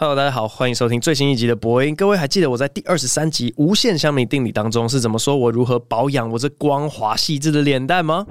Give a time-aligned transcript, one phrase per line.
[0.00, 1.92] Hello，大家好，欢迎收听最新一集的播音。
[1.92, 8.24] 各位还记得我在第二十三集无限香米定理当中是怎么说我如何保养我这光滑细致的脸蛋吗？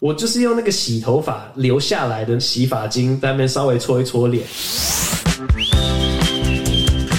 [0.00, 4.42] 我就是用那个洗头发留下来的洗发精在那边稍微搓一搓脸。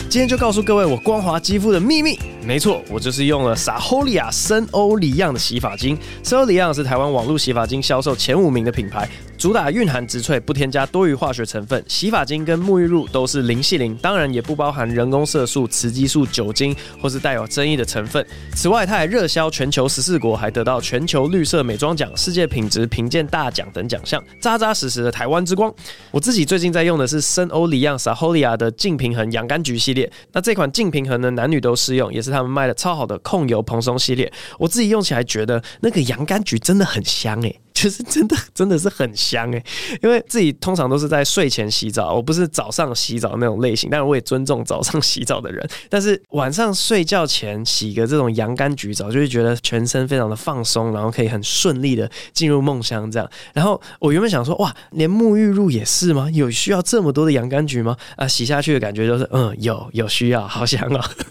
[0.09, 2.17] 今天就告诉各位我光滑肌肤的秘密。
[2.45, 5.97] 没错，我就是用了 Saholia 深欧里漾的洗发精。
[6.21, 9.09] 森欧里漾是台湾网络洗发精销售前五名的品牌。
[9.37, 11.83] 主打蕴含植萃，不添加多余化学成分。
[11.89, 18.25] 洗发精跟沐浴露都是零矽灵，当然也不包含人工色素、雌激素、酒精或是带有争议的成分。
[18.53, 25.73] 此外，它还热销全球十四国，还得到全球绿色美妆奖、世界品质评鉴大奖等奖项，扎扎实实的台湾之光。
[26.11, 30.09] 我自己最近在用的是深欧里漾 Saholia 的净平衡洋甘菊系列。
[30.31, 34.31] 那这款净平衡呢，男女都适用，也是他们卖的超好的控油蓬松系列。
[34.59, 39.63] 我自己用起来觉得那个洋甘菊真的很香诶、 就是真的，真的是很香诶，
[40.01, 45.67] 因为自己通常都是在睡前洗澡，我不是早上洗澡那种类型，但是我也尊重早上洗澡的人。
[45.89, 53.29] 但是晚上睡觉前洗个这种洋甘菊澡，就会觉得全身非常的放松，然后可以很顺利的进入梦乡这样。
[53.53, 56.29] 然后我原本想说，哇，连沐浴露也是吗？
[56.31, 57.97] 有需要这么多的洋甘菊吗？
[58.15, 61.25] 啊，洗下去的感觉就是，嗯，有有需要，好香啊、喔。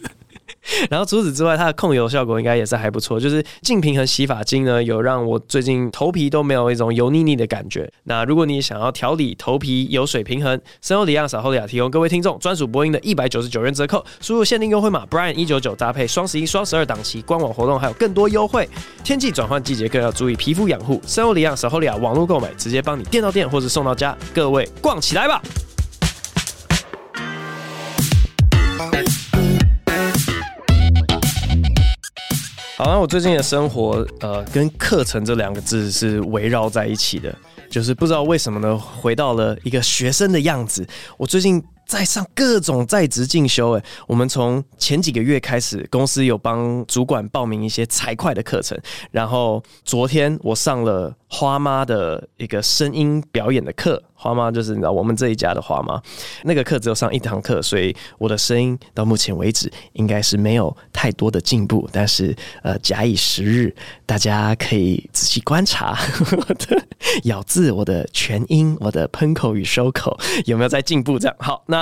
[0.90, 3.20] 然后除此之外，它的控油效果应该也是还不错。
[3.20, 7.90] 就是净平衡洗发精呢，有让我最近头皮都没有一种油腻腻的感觉。
[8.04, 18.68] 那如果你想要调理头皮油水平衡，森欧里漾 Saholia 提供各位听众专属播音的一百九十九元折扣，输入限定优惠码 Brian 一九九搭配双十一、双十二档期官网活动，还有更多优惠。
[19.02, 25.42] 天气转换季节更要注意皮肤养护，森欧里漾 Saholia 网络购买直接帮你电到店或者送到家，各位逛起来吧！
[32.76, 37.32] 好，那我最近的生活，呃，跟课程这两个字是围绕在一起的，
[37.70, 40.84] 就是不知道为什么呢，回到了一个学生的样子。
[41.16, 48.76] 我最近在上各种在职进修，诶，我们从前几个月开始，公司有帮主管报名一些财会的课程，
[49.12, 54.00] 然后昨天我上了花妈的一个声音表演的课。
[54.16, 56.00] 花妈就是你知道我们这一家的花妈，
[56.44, 61.86] 那个课只有上一堂课，所以我的声音到目前为止应该是没有太多的进步。
[61.92, 63.74] 但是呃，假以时日，
[64.06, 65.98] 大家可以仔细观察
[66.38, 66.82] 我的
[67.24, 70.16] 咬字、我的全音、我的喷口与收口
[70.46, 71.18] 有没有在进步。
[71.18, 71.80] 这样好，那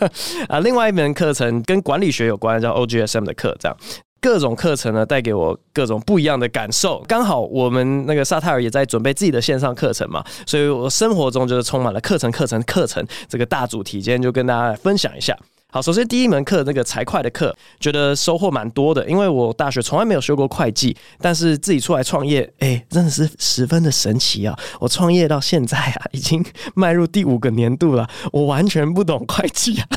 [0.48, 3.76] 啊，另外一门课程跟管理学有关，叫 OGSM 的课，这样。
[4.24, 7.04] 各种课程呢，带给我各种不一样的感受。
[7.06, 14.00] 刚好我们那个萨泰尔也在准备自己的线上课程嘛，所以我生活中就是充满了课程、课程、课程这个大主题。
[14.00, 15.36] 今天就跟大家来分享一下。
[15.70, 24.58] 好，首先第一门课那个财会的课，觉得收获蛮多的，因为我大学从来没有学过会计，但是自己出来创业，哎、真的是十分的神奇啊！
[24.80, 26.42] 我创业到现在啊，已经
[26.74, 29.88] 迈入第五个年度了，我完全不懂会计啊。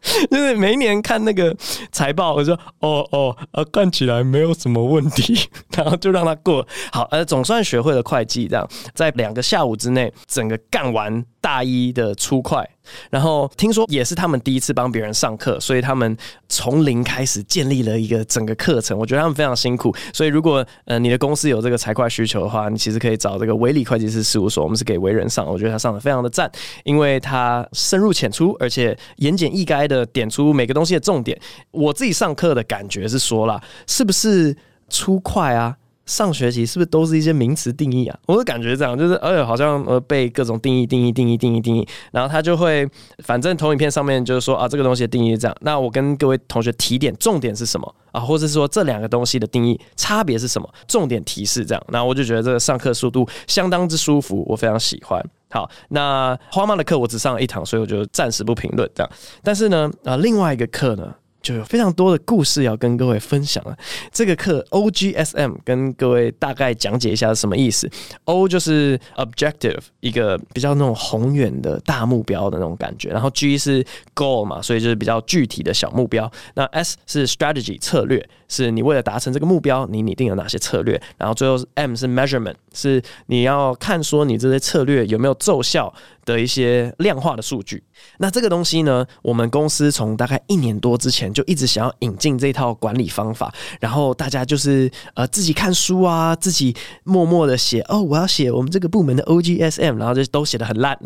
[0.30, 1.54] 就是每一年看那个
[1.92, 6.66] 财报，我说哦哦，呃、啊，看起来没有什么问题， 然后就让他过。
[6.92, 12.68] 好，呃，总算学会了会计，这样在两个下午之内，整个干完大一的初会。
[13.08, 16.16] 然后听说也是他们第一次帮别人上课，所以他们
[16.48, 18.98] 从零开始建立了一个整个课程。
[18.98, 26.50] 我觉得他们非常辛苦，所以如果呃你的公司有这个财会需求的话，你其实可以找这个维理会计师事务所，我们是给维人上，我觉得他上的非常的赞，
[26.82, 31.38] 因为他深入浅出，而且言简意赅的点出每个东西的重点。
[31.70, 34.56] 我自己上课的感觉是说啦，是不是
[34.88, 35.76] 初会啊？
[36.06, 38.18] 上学期是不是都是一些名词定义啊？
[38.26, 42.88] 我的感觉这样，就是哎，好像呃被各种定义、定义、定义、定义、定义，然后他就会，
[43.24, 45.56] 反正投影片上面就是说啊，这个东西的定义是这样。
[45.60, 48.20] 那我跟各位同学提点，重点是什么啊？
[48.20, 50.68] 或者是说这两个东西的定义差别是什么？
[50.86, 51.82] 重点提示这样。
[51.88, 55.20] 那我就觉得这个上课速度相当之舒服，我非常喜欢。
[55.50, 59.10] 好，那花妈的课我只上了一堂，所以我就暂时不评论这样。
[59.42, 61.12] 但是呢，啊，另外一个课呢？
[61.46, 63.76] 就有非常多的故事要跟各位分享了。
[64.10, 67.88] 这个课 OGSM 跟各位大概讲解一下是什么意思。
[68.24, 73.10] O 就是 objective，一个比较那种宏远的大目标的那种感觉。
[73.10, 76.28] 然后 G 是 goal 嘛，所以就是比较具体的小目标。
[76.54, 81.00] 那 S 是 strategy 策略，是你为了达成这个目标，你拟定了哪些策略。
[81.16, 85.94] 然后最后 M 是 measurement，是你要看说你这些策略有没有奏效
[86.26, 87.82] 的一些量化的数据。
[88.18, 100.98] 那这个东西呢，我们公司从大概一年多之前就一直想要引进这套管理方法，然后大家就是呃自己看书啊，自己默默的写哦，我要写我们这个部门的 OGSM，然后就都写的很烂。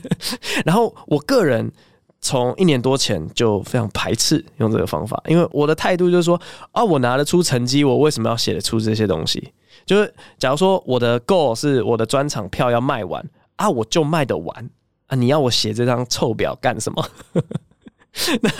[0.64, 1.70] 然后我个人
[2.20, 6.40] 从一年多前就非常排斥用这个方法，因为我的态度就是说
[6.72, 9.52] 啊，我拿得出成绩，我为什么要写得出这些东西？
[9.86, 13.24] 就是假如说我的 goal 是我的专场票要卖完
[13.60, 14.70] 啊，我就卖得完。
[15.08, 17.06] 啊，你要我写这张臭表干什么？
[18.42, 18.50] 那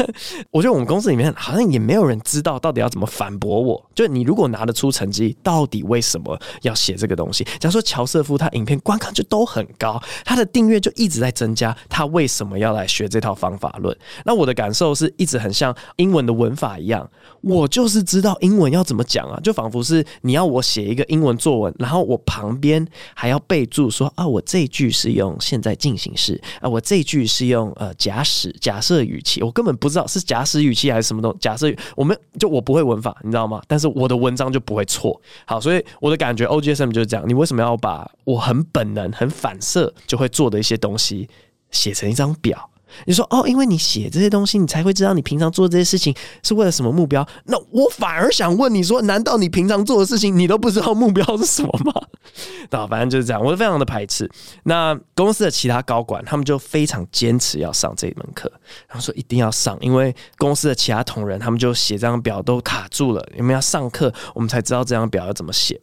[0.53, 3.91] 我觉得我们公司里面好像也没有人知道到底要怎么反驳我。
[3.95, 7.43] 就你如果拿得出成绩，到底为什么要写这个东西？
[7.59, 13.97] 假如说乔瑟夫他影片观看就都很高，他的订阅就一直在增加，他为什么要来学这套方法论？
[14.25, 17.11] 那我的感受是一直很像英文的文法一样，
[17.41, 29.40] 我就是知道英文要怎么讲啊，就仿佛是你要我写一个英文作文，然后我旁边还要备注说啊，我这句是用现在进行式啊，我这句是用呃假使假设语气。
[29.41, 31.39] 我根本不知道是假使语气还是什么东西。
[31.41, 31.67] 假设
[31.97, 33.61] 我们就我不会文法，你知道吗？
[33.67, 35.21] 但是我的文章就不会错。
[35.45, 37.29] 好，所以我的感觉 OGSM 就是这样。
[37.29, 41.29] 你为什么要把我很本能、很反射就会做的一些东西
[41.71, 42.70] 写成一张表？
[43.07, 47.27] 你说哦，因为你写这些东西，你才会知道你平常做这些事情是为了什么目标。
[47.45, 51.93] 那我反而想问你说，难道你平常做的事情你都不知道目标是什么吗？
[52.71, 54.31] 那反正就是这样，我是非常的排斥。
[54.65, 58.51] 那公司的其他高管他们就非常坚持要上这一门课，
[58.89, 65.81] 然后说一定要上，因为公司的其他同仁他们就写这张表都卡住了，你们要上课，我们才知道这张表要怎么写。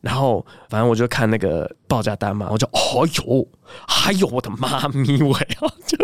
[0.00, 3.46] 然后，反正我就看那个报价单嘛，我就哦哟，
[3.86, 5.68] 还有我的妈咪喂啊！
[5.86, 5.96] 就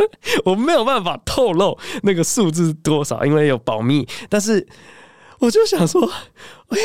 [0.44, 4.06] 我没有办法透露那个数字多少，因为有保密。
[4.28, 4.66] 但是
[5.38, 6.08] 我就想说，
[6.68, 6.78] 哎，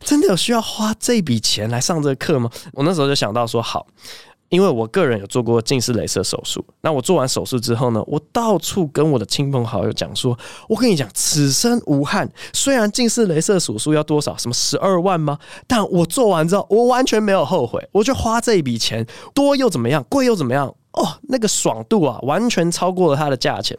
[0.00, 2.50] 真的有需要花这笔钱来上这个课吗？
[2.72, 3.86] 我那时候就想到说，好。
[4.52, 10.38] 因为我个人有做过近视雷射手术，那我做完手术之后呢，我到处跟我的亲朋好友讲说，
[10.68, 12.30] 我跟你讲，此生无憾。
[12.52, 15.38] 虽然近视雷射手术要多少，什么十二万吗？
[15.66, 17.82] 但我做完之后，我完全没有后悔。
[17.92, 20.04] 我就花这一笔钱，多又怎么样？
[20.10, 20.68] 贵又怎么样？
[20.92, 23.74] 哦，那个爽度啊，完全超过了它的价钱。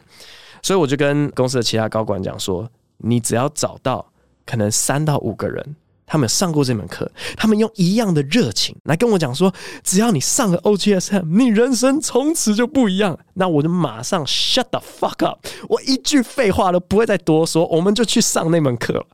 [0.60, 2.68] 所以我就跟公司的其他高管讲说，
[2.98, 4.04] 你只要找到
[4.44, 5.76] 可能三到五个人。
[6.06, 9.52] 他们上过这门课，他们用一样的热情来跟我讲说，
[9.82, 13.18] 只要你上了 OGSM，你人生从此就不一样。
[13.34, 19.06] 那我就马上 shut the fuck up，我一句废话都不会再多说，我们就去上那门课了。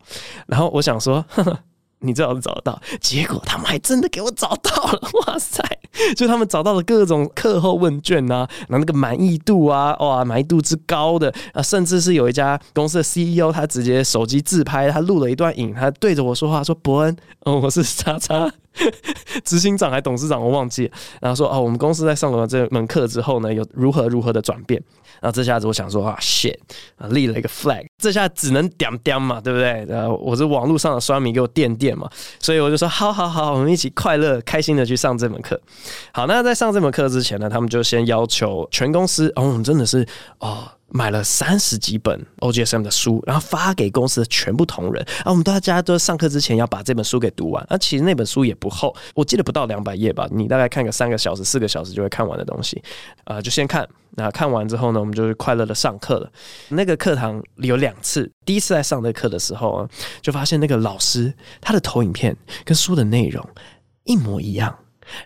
[0.47, 1.59] 然后我想说，呵呵。
[2.01, 5.63] 你最好是找到，结果他们还真的给我找到了， 哇塞！
[6.17, 18.51] 就他们找到了各种课后问卷啊，然后那个满意度啊，哇，满意度之高的啊，甚至是有一家公司的 CEO，他直接手机自拍，他录了一段影，他对着我说话，说：“伯恩，哦，我是叉叉
[19.45, 24.83] 执行长还董事长，我忘记了。”然后说：“哦，我们公司在上了这门课之后呢，有如何如何的转变。”
[25.21, 26.57] 然后这下子我想说啊，shit，
[26.97, 29.87] 啊立了一个 flag，这下只能点点嘛，对不对？
[29.89, 32.09] 呃，我是网络上的酸民，给我垫垫嘛，
[32.39, 35.61] 所以我就说好好好，我们一起快乐开心的去上这门课。
[36.13, 40.07] 好，那在上这门课之前呢，他们就先要求全公司，哦，我们真的是
[40.39, 40.69] 哦。
[40.93, 47.65] 买了三十几本 OGSM 的书，然后发给公司的全部同仁啊，我们大家都上课之前要把这本书给读完。
[47.69, 52.83] 啊，其实那本书也不厚，我记得不到两百页吧，你大概看个三个小时、四个小时就会看完的东西。
[53.25, 56.31] 啊，就先看，那看完之后呢，我们就是快乐的上课了。
[56.69, 59.89] 那个课堂里有两次，第一次在上这课的时候啊，
[60.21, 63.47] 就发现那个老师他的投影片跟书的内容
[64.05, 64.77] 一模一样。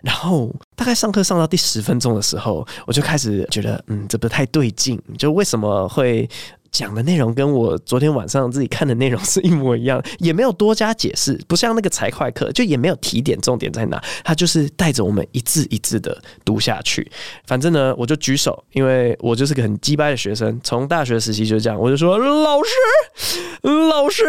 [0.01, 5.01] 然后大概上课上到第十分钟的时候，我就开始觉得，嗯，这不太对劲。
[5.17, 6.29] 就为什么会
[6.71, 17.09] 讲的内容跟我昨天晚上自己看的内容是一模一样，也没有多加解释，不像那个财会课，就也没有提点重点在哪，他就是带着我们一字一字的读下去。
[17.45, 23.39] 反正呢，我就举手，因为我就是个很鸡掰的学生，从大学时期就这样，我就说老师，
[23.71, 24.23] 老师。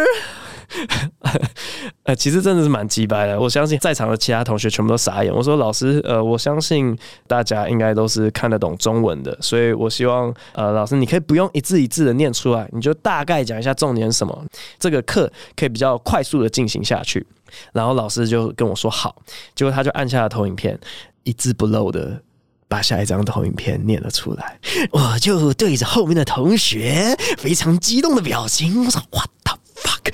[2.03, 3.39] 呃，其实真的是蛮鸡掰的。
[3.39, 5.33] 我相信在场的其他同学全部都傻眼。
[5.33, 14.45] 我说老师，呃，我相信大家应该都是看得懂中文的，所以我希望，呃，老师你可以不用一字一字的念出来，你就大概讲一下重点什么，
[14.77, 17.25] 这个课可以比较快速的进行下去。
[17.71, 19.15] 然后老师就跟我说好，
[19.55, 20.77] 结果他就按下了投影片，
[21.23, 22.21] 一字不漏的
[22.67, 24.59] 把下一张投影片念了出来。
[24.91, 30.13] 我就对着后面的同学非常激动的表情，我说 What the fuck？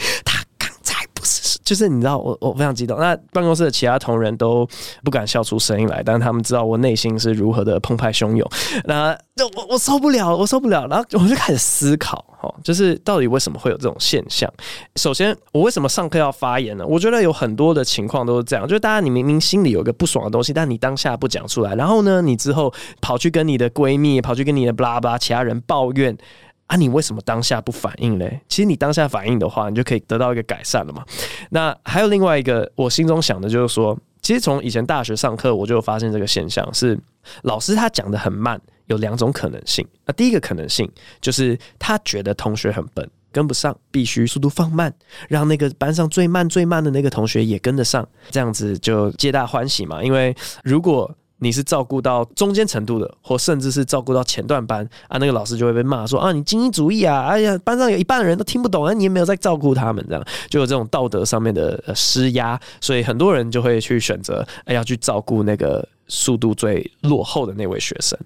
[1.64, 4.68] 就是你知道我我非常激动，那办公室的其他同仁都
[5.04, 8.50] 不敢笑出声音来，但他们知道我内心是如何的澎湃汹涌。
[8.86, 14.52] 那就我我受不了，我受不了，然后我就开始思考，哈，就是到底为什么会有这种现象？
[14.96, 16.86] 首先，我为什么上课要发言呢？
[16.86, 26.18] 我觉得有很多的情况都是这样，就是大家你明明心里有一个不爽的东西，但你当下不讲出来，然后呢，你之后跑去跟你的闺蜜，跑去跟你的巴拉巴拉其他人抱怨。
[26.68, 28.40] 啊，你为什么当下不反应嘞？
[28.48, 31.04] 其实你当下反应的话，你就可以得到一个改善了嘛。
[31.50, 36.98] 那还有另外一个，我心中想的就是说，其实从以前大学上课，我就发现这个现象是，
[37.44, 39.86] 老师他讲得很慢，有两种可能性。
[40.06, 40.90] 那第一个可能性
[41.22, 44.92] 就是他觉得同学很笨，跟不上，必须速度放慢，
[45.28, 50.02] 让那个班上最慢最慢的那个同学也跟得上，这样子就皆大欢喜嘛。
[50.02, 68.18] 因为如果你是照顾到中间程度的，或甚至是照顾到前段班啊，那个老师就会被骂说啊，你精英主义啊，哎呀，班上有一半的人都听不懂啊，你也没有在照顾他们，这样就有这种道德上面的施压，所以很多人就会去选择哎要去照顾那个速度最落后的那位学生。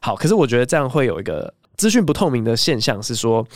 [0.00, 3.46] 好，可是我觉得这样会有一个资讯不透明的现象，是说。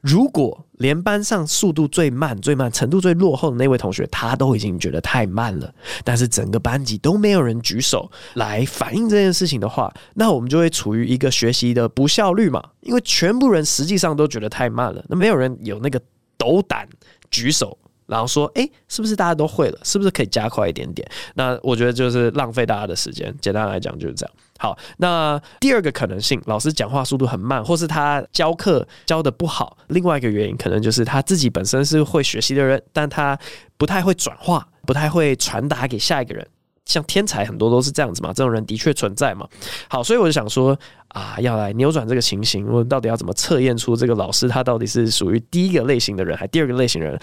[0.00, 16.00] 如果连班上速度最慢、最慢、程度最落后的那位同学，他都已经觉得太慢了，但是整个班级都没有人举手来反映这件事情的话，那我们就会处于一个学习的不效率嘛，因为全部人实际上都觉得太慢了，那没有人有那个
[16.38, 16.88] 斗胆
[17.30, 17.76] 举手。
[18.10, 19.78] 然后说，哎，是不是大家都会了？
[19.84, 21.08] 是不是可以加快一点点？
[21.34, 23.32] 那我觉得就是浪费大家的时间。
[23.40, 24.34] 简单来讲就是这样。
[24.58, 29.78] 好，那第二个可能性，老师讲话速度很慢，或是他教课教得不好。
[29.86, 33.38] 另外一个原因，可能就是他自己本身是会学习的人，但他
[33.78, 36.46] 不太会转化，不太会传达给下一个人。
[36.86, 39.46] 像天才很多都是这样子嘛，这种人的确存在嘛。
[39.88, 40.76] 好，所以我就想说
[41.08, 47.20] 啊，要来扭转这个情形，我到底要怎么测验出这个老师他到底是属于第一个类型的人，还第二个类型的人？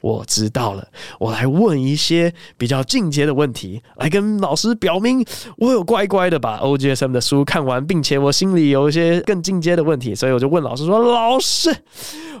[0.00, 0.86] 我知道了，
[1.18, 5.24] 我来问一些比较进阶的问题，来跟老师表明
[5.56, 11.74] 我有乖乖的把 OGSM 的书看完，并且我心里有一些更进阶的问题，所以我就问老师说：“老师，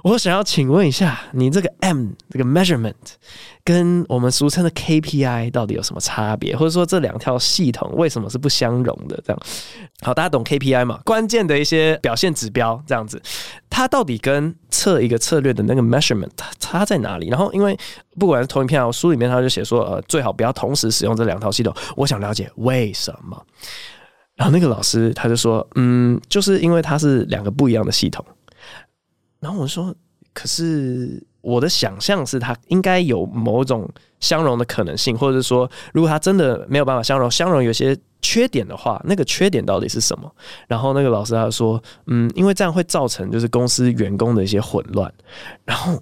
[0.04, 2.94] 我想要请问一下，你这个 M 这个 measurement。”
[3.64, 6.56] 跟我们俗称的 KPI 到底有什么差别？
[6.56, 9.20] 或者说这两条系统为什么是不相容的？
[9.22, 9.38] 这样
[10.00, 11.00] 好，大家懂 KPI 吗？
[11.04, 13.20] 关键的一些表现指标，这样子，
[13.70, 17.28] 它到底跟测一个策略的那个 measurement 它差在哪里？
[17.28, 17.78] 然后，因为
[18.18, 21.74] 不管是投影片啊，书里面他就写说，呃，最好不要同时使用这两套系统。
[21.96, 23.40] 我想了解为什么。
[24.36, 28.24] 然后那个老师他就说，嗯，就是因为它是两个不一样的系统。
[29.40, 29.94] 然后我说，
[30.32, 31.22] 可是。
[31.40, 40.30] 我的想象是，它应该有某种相容的可能性，或者是说，如果它真的没有办法相容，相容有些缺点的话，那个缺点到底是什么？
[40.66, 45.12] 然后那个老师他说，嗯，因为这样会造成就是公司员工的一些混乱。
[45.64, 46.00] 然后，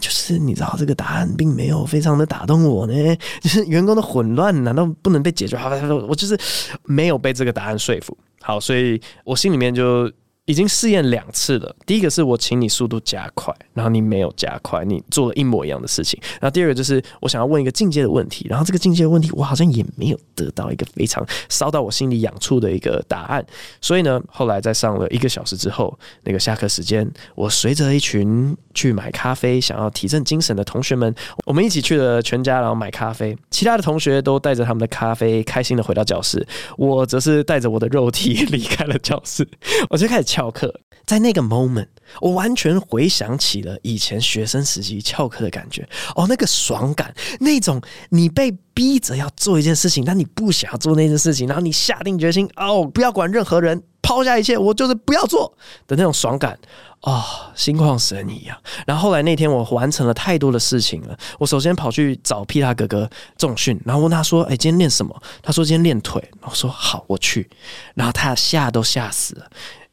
[0.00, 2.94] 就是你知道这个答案并没有非常的打动我呢，
[3.40, 5.56] 就是员工的混乱难道不能被解决？
[5.56, 5.70] 好，
[6.08, 6.38] 我就是
[6.84, 8.16] 没有被这个答案说服。
[8.40, 10.10] 好，所以我心里面就。
[10.46, 11.74] 已经试验两次了。
[11.84, 16.18] 第一个是我请你速度加快，然后你没有加快，你做了一模一样的事情。
[16.40, 23.44] 然后第二个就是我想要问一个进阶的问题，然后这个进阶的问题我好像也没有得到一个非常烧到我心里痒处的一个答案。
[23.80, 31.12] 所以呢，后来在上了一个小时之后，那个下课时间，我随着一群去买咖啡、想要提振精神的同学们，
[31.44, 33.36] 我们一起去了全家，然后买咖啡。
[33.50, 39.44] 其他的同学都带着他们的咖啡，开心的回到教室，我则是带着我的肉体离开了教室。
[39.90, 40.35] 我就开始。
[40.36, 41.88] 翘课，在那个 moment，
[42.20, 45.88] 我完全回想起了以前学生时期翘课的感觉。
[46.14, 55.50] 哦，那个爽感，那种你被逼着要做一件事情，但你不想要做那件事情，然后你下定决心，哦，不要管任何人，抛下一切，我就是不要做
[55.86, 56.58] 的那种爽感。
[57.00, 57.24] 哦，
[57.54, 58.58] 心旷神怡啊！
[58.86, 61.16] 然后后来那天我完成了太多的事情了。
[61.38, 67.48] 我首先跑去找皮塔哥哥重训，然后问他说：“哎，今天练什么？”他说：“今天练腿。”我说：“好，我去。”
[67.94, 69.46] 然后他吓都吓死了。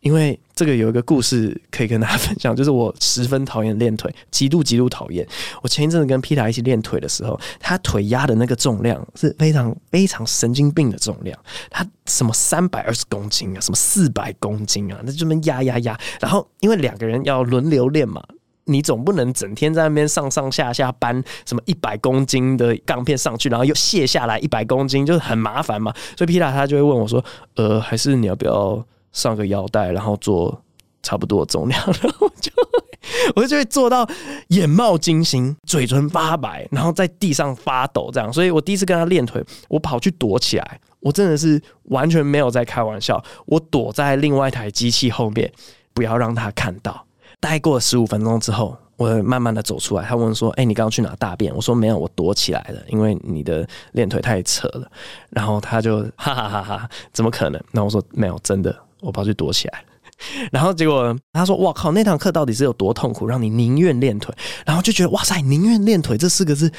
[0.03, 5.25] 因为这个有一个故事可以跟大家分享， 就是我十分讨厌练腿，极度极度讨厌。
[5.61, 11.37] 我前一阵子跟皮塔一起练腿的时候，他腿压的那个重量是非常非常神经病的重量，
[11.71, 15.97] 他什么三百二十公斤啊，什么四百公斤啊，那就这么压压压。
[16.19, 18.21] 然后因为两个人要轮流练嘛，
[18.65, 25.93] 你总不能整天在那边上上下下搬什么一百公斤的杠片上去，然后又卸下来一百公斤，就是很麻烦嘛。
[26.17, 27.23] 所以皮塔他就会问我说
[27.55, 30.61] ：“呃，还是你要不要？”上个腰带，然后做
[31.01, 32.51] 差不多的重量，然后就
[33.35, 34.07] 我就会做到
[34.49, 38.31] 眼冒金星、嘴唇发白，然后在地上发抖这样。
[38.31, 45.51] 所以我第一次跟他练腿，我跑去躲起来，我真的是完全没有在开玩笑，我躲在另外一台机器后面，
[45.93, 47.05] 不要让他看到。
[47.39, 54.89] 待过十五分钟之后，我慢慢的走出来，他问说：“哎，你刚刚去哪大便？”我说：“没有，我躲起来了，因为你的练腿太扯了。”
[55.29, 57.61] 然后他就哈哈哈哈，怎么可能？
[57.71, 59.83] 那我说：“没有，真的。”我跑去躲起来，
[60.51, 64.33] 然后结果他说：“哇靠，那堂课到底是有多痛苦，让你宁愿练腿？”
[64.65, 66.71] 然后就觉得：“哇塞，宁愿练腿这四个字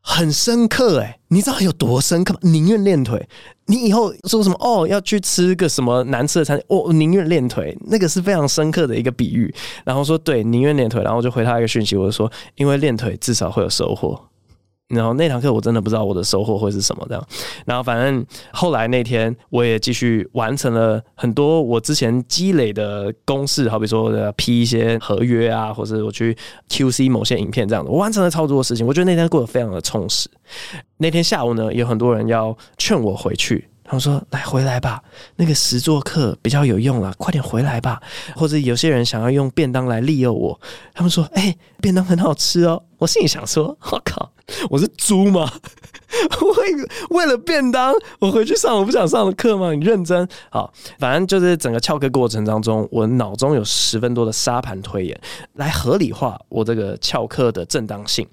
[0.00, 2.40] 很深刻诶，你知道有多深刻吗？
[2.42, 3.28] 宁愿练腿，
[3.66, 9.52] 你以后说什么哦，要去吃个什么难吃的餐厅，我宁愿练腿，那个是非常深刻的一个比喻。
[9.84, 14.18] 然后说对，宁愿练腿，然后我就回他一个讯息，我就说：因为练腿至少会有收获。”
[14.88, 17.28] 然后那堂课我真的不知道我的收获会是什么这样，
[17.64, 26.36] 然后反正后来那天我也继续完成了很多我之前积累的公式，好比说的批一些合约啊，或者我去
[26.68, 30.28] QC 某些影片这样的，我完成了超多的事情，我觉得那天过得非常的充实。
[30.98, 33.68] 那天下午呢，有很多人要劝我回去。
[33.86, 35.02] 他们说：“来回来吧，
[35.36, 38.02] 那个实作课比较有用了，快点回来吧。”
[38.34, 40.60] 或者有些人想要用便当来利诱我，
[40.92, 44.32] 他们说：“哎、便当很好吃哦。”我心里想说：“我靠，
[44.70, 45.50] 我是猪吗？
[46.40, 49.72] 为为了便当，我回去上我不想上的课吗？
[49.72, 55.20] 你认真好，反正就是整个翘课过程当中，我脑中有十分多的沙盘推演
[55.54, 58.26] 来合理化我这个翘课的正当性，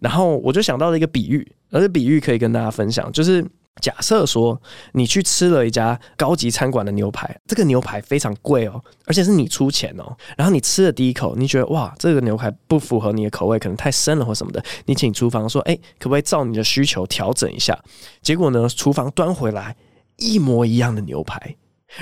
[0.00, 3.44] 然后我就想到了一个比喻，而这比喻可以跟大家分享，就是。
[3.80, 4.60] 假设说
[4.92, 10.16] 你去吃了一家高级餐馆的牛排，这个牛排非常贵哦，而且是你出钱哦。
[10.36, 14.64] 然后你吃了第一口，你觉得哇，这个牛排不符合你的口味，可能太生了或什么的。
[14.86, 17.78] 你请厨房说，哎，可不可以照你的需求调整一下？
[18.22, 19.76] 结果呢，厨房端回来
[20.16, 21.56] 一模一样的牛排。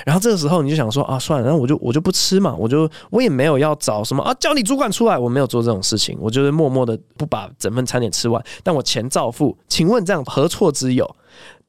[0.06, 9.56] 然后这个时候你就想说啊，算了，那我就我就不吃嘛，我就我也没有要找什么啊，叫你主管出来，我没有做这种事情，我就是默默的不把整份餐点吃完，但我钱照付。
[9.68, 11.16] 请问这样何错之有？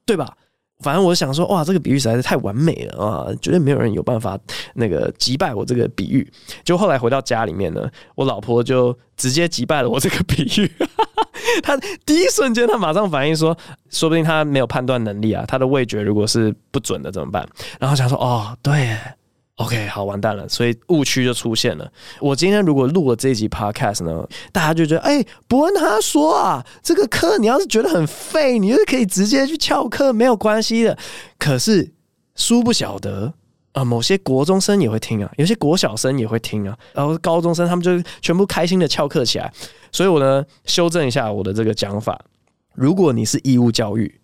[0.06, 0.36] 对吧？
[0.80, 3.26] 反正我想说，哇，这个比喻实在是太完美了啊！
[3.40, 4.38] 绝对没有人有办法
[4.74, 6.30] 那个击败我这个比喻。
[6.64, 10.70] 就后来回到家里面呢，我老婆就直接击败了我这个比喻。
[11.62, 13.56] 她第一瞬间，她马上反应说，
[13.88, 17.48] 说不定她没有判断能力啊，她的味觉如果是不准的怎么办？
[17.78, 18.98] 然后想说，哦，对。
[19.56, 21.88] OK，好，完蛋了，所以误区就出现了。
[22.20, 30.98] 我今天如果录了这一集 Podcast 呢，大家就觉得，哎、欸，博恩他说啊，这个课你要是觉得很废，你就可以直接去翘课，没有关系的。
[31.38, 31.92] 可是，
[32.34, 33.32] 殊不晓得
[33.74, 39.52] 啊、某些国中生也会听啊，有些国小生也会听啊，然后高中生他们就全部开心的翘课起来。
[39.92, 42.20] 所以我呢，修正一下我的这个讲法，
[42.74, 44.20] 如果你是义务教育，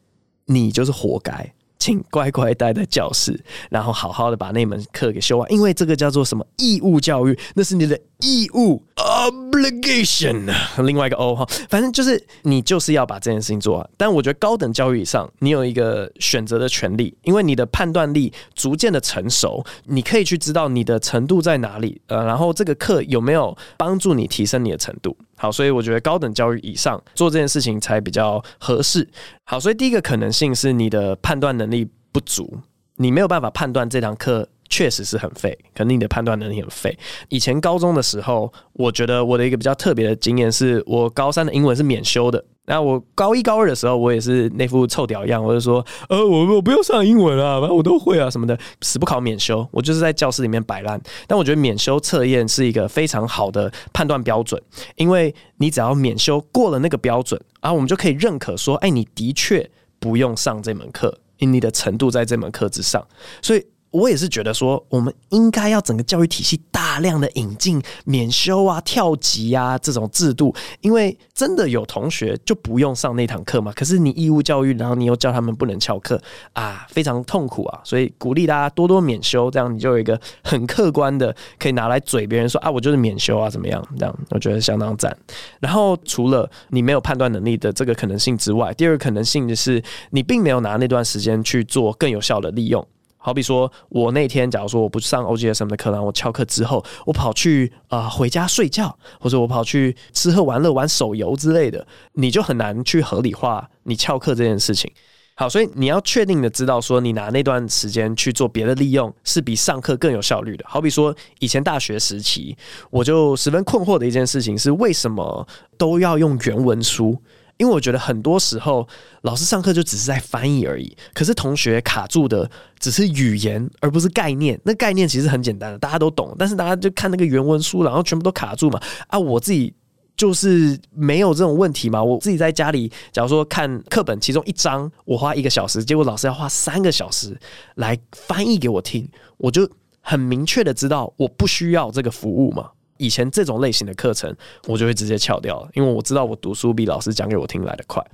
[0.46, 1.52] 你就是活该。
[1.80, 6.46] 请乖乖待在教室，然后好好的把那门课给修完，因为这个叫做什么？
[6.58, 8.84] 义务教育，那是你的义务。
[9.00, 10.52] obligation。
[10.84, 13.90] 另外一个 O 哈，反正就是你就是要把这件事情做完。
[13.96, 25.16] 但我觉得高等教育以上，你有一个选择的权利，因为你的判断力逐渐的成熟，你可以去知道你的程度在哪里，呃，然后这个课有没有帮助你提升你的程度。
[25.36, 29.08] 好，所以我觉得高等教育以上做这件事情才比较合适。
[29.44, 32.58] 好，所以第一个可能性是你的判断能力不足，
[32.96, 36.96] 你没有办法判断这堂课确实是很废，可能你的判断能力很废。
[37.28, 42.42] 以前高中的时候，我觉得我的一个比较特别的经验是，我高三的英文是免修的。
[42.66, 51.00] 那我高一高二的时候，我也是那副臭屌样，我就说，呃，我我不用上英文啊，反正我都会啊什么的，死不考免修，我就是在教室里面摆烂。
[51.26, 54.62] 但我觉得免修测验是一个非常好的判断标准，
[54.94, 63.04] 因为你只要免修过了那个标准啊，我们就可以认可说，哎，你的确不用上这门课，因你的程度在这门课之上，
[63.42, 63.66] 所以。
[63.90, 73.72] 我也是觉得说，我们应该要整个教育体系大量的引进免修啊、跳级啊这种制度，因为真的有同学就不用上那堂课嘛。
[73.72, 76.20] 可是你义务教育，然后你又叫他们不能翘课
[76.52, 77.80] 啊，非常痛苦啊。
[77.82, 83.84] 所以鼓励大家多多免修，这样你就有一个很客观的可以拿来嘴别人说啊，我就是免修啊，怎么样？
[83.98, 85.16] 这样我觉得相当赞。
[85.58, 92.86] 然后除了你没有判断能力的这个可能性之外，第二个可能性就是你并没有拿那段时间去做更有效的利用。
[93.22, 104.90] 好比说，我那天假如说我不上 OGSM 的课，然后我翘课之后，我跑去啊、回家睡觉，或者我跑去吃喝玩乐玩手游之类的，你就很难去合理化你翘课这件事情。
[105.34, 110.64] 好，所以你要确定的知道说，你拿那段时间去做别的利用，是比上课更有效率的。
[110.66, 112.56] 好比说，以前大学时期，
[112.90, 115.46] 我就十分困惑的一件事情是，为什么
[115.78, 117.18] 都要用原文书？
[117.60, 118.88] 因为我觉得很多时候
[119.20, 124.58] 老师上课就只是在翻译而已，可是同学卡住的只是语言，而不是概念。
[124.64, 128.80] 那概念其实很简单的，大家都懂，但是大家就看那个原文书，然后全部都卡住嘛。
[129.08, 129.74] 啊，我自己
[130.16, 132.02] 就是没有这种问题嘛。
[132.02, 137.38] 我自己在家里，假如说看课本其中一章，我花一个小时，结果老师要花三个小时
[137.74, 139.70] 来翻译给我听，我就
[140.00, 142.70] 很明确的知道我不需要这个服务嘛。
[143.00, 144.32] 以前这种类型的课程，
[144.68, 148.04] 我就会直接翘掉了，因为我知道我读书比老师讲给我听来的快。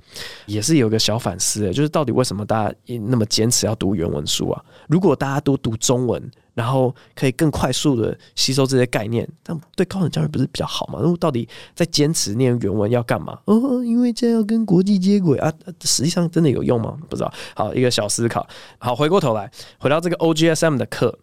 [0.45, 4.63] 也是有个小反思，就是到底为什么大家那么坚持要读原文书啊？
[4.87, 10.99] 如果大家都读中文，然后可以更快速的吸收这些概念，但对高等教育不是比较好吗？
[11.01, 13.37] 如果到底在坚持念原文要干嘛？
[13.43, 15.51] 哦，因为这样跟国际接轨啊，
[15.83, 16.97] 实际上真的有用吗？
[17.09, 17.33] 不知道。
[17.53, 18.47] 好，一个小思考。
[18.79, 21.19] 好，回过头来，回到这个 OGSM 的课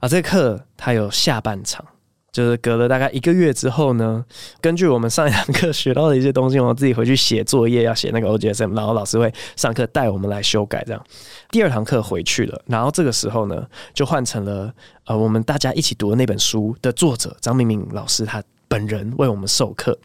[0.00, 1.84] 啊，这个课它有下半场。
[2.30, 4.24] 就是隔了大概一个月之后呢，
[4.60, 10.84] 根据我们上一堂课学到的一些东西，我自己回去写作业，要写那个 OGSM，然后老师会上课带我们来修改。
[10.86, 11.02] 这样，
[11.50, 14.72] 第二堂课回去了，然后这个时候呢，就换成了
[15.06, 19.98] 呃，我们大家一起读的那本书的作者张明明老师他本人为我们授课。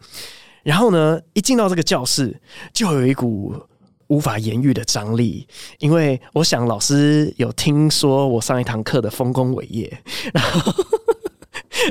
[0.62, 2.40] 然后呢，一进到这个教室，
[2.72, 3.54] 就有一股
[4.06, 5.46] 无法言喻的张力，
[5.78, 10.72] 因为我想老师有听说我上一堂课的丰功伟业，然后。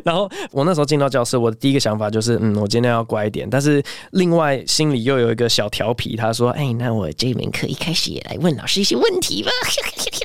[0.05, 3.49] 然后我那时候进到教室，我的第一个想法就是，嗯，我今天要乖一点。
[3.49, 9.49] 但是另外心里又有一个小调皮，他说：“哎，那我这门课一开始也来问老师一些问题吧。”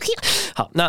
[0.54, 0.86] 好，那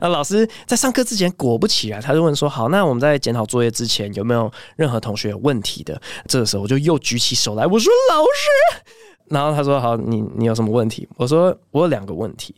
[0.00, 8.82] 啊， 老师在上课之前，果不其然，他就问说：“好，那我们在检讨作业之前，有没有任何同学有问题的？”这个时候我就又举起手来，我说：“老师。”
[9.30, 12.54] 然后他说：“好，你你有什么问题？”我说：“我有两个问题。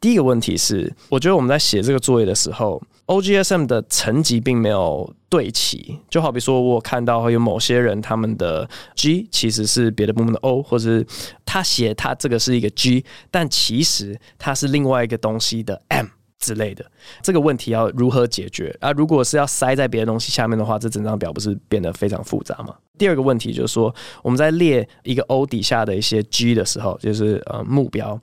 [0.00, 11.06] 第一个问题是，我觉得我们在写这个作业的时候。” OGSM 的层级并没有对齐，就好比说，我看到有某些人他们的 G 其实是别的部门的 O，或者是
[11.46, 16.04] 他写他这个是一个 G，但其实它是另外一个东西的 M
[16.38, 16.84] 之类的。
[17.22, 18.92] 这个问题要如何解决啊？
[18.92, 22.74] 如果是要塞在别的东西下面的话，这整张表不是变得非常复杂吗？
[22.98, 28.20] 第二个问题就是说，我们在列一个 O 底下的一些 G 的时候，就是呃目标，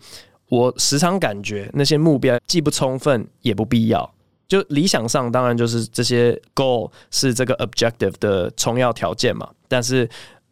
[0.56, 4.10] 我时常感觉那些目标既不充分也不必要。
[4.48, 9.50] 就理想上，当然就是这些 goal 是这个 objective 的重要条件嘛。
[9.68, 10.08] 但是，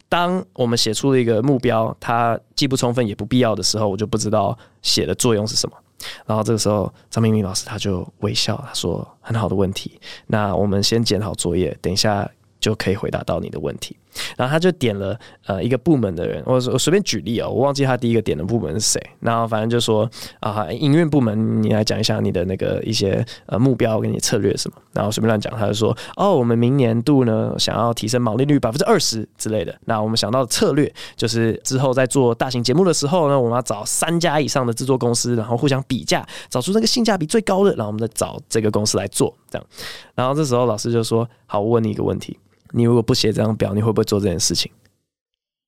[0.09, 5.77] 当我们写出了一个目标，它既不充分也不必要的时候，我就不知道写的作用是什么。
[6.25, 13.95] 然后这个时候，张明明老师他就微笑，他说：“很好的问题，那我们先检讨作业，等一下就可以回答到你的问题。”
[14.37, 19.01] 然后他就点了呃一个部门的人，我我随便举例啊、哦，我忘记他第一个点的部门是谁。
[19.19, 24.77] 然后反正就说啊，营运部门你来讲一下你的那个一些呃目标跟你策略什么。
[24.93, 29.75] 然后随便乱讲，他就说哦，我们明年度呢想要提升毛利率百分之二十之类的。
[29.85, 39.67] 那我们想到的策略就是之后在做大型节目的时候呢，我们要找三家以上的制作公司，然后互相比价，找出那个性价比最高的，然后我们再找这个公司来做这样。
[40.13, 42.37] 然后这时候老师就说好，我问你一个问题。
[42.75, 44.71] 你如果不写这张表，你会不会做这件事情？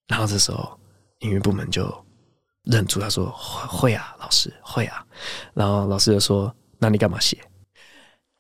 [0.07, 0.79] 然后这时候，
[1.19, 1.85] 音乐部门就
[2.63, 3.29] 认出，他说
[3.69, 5.05] ：“会啊，老师会啊。”
[5.53, 7.37] 然后老师就说：“那你干嘛写？”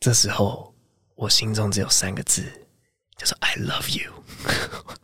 [0.01, 0.73] 这时候，
[1.13, 2.43] 我心中只有三个字，
[3.17, 4.11] 就说 “I love you”。